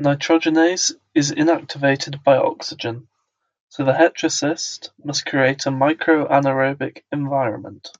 [0.00, 3.06] Nitrogenase is inactivated by oxygen,
[3.68, 7.90] so the heterocyst must create a microanaerobic environment.